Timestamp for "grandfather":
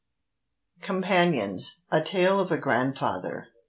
2.57-3.49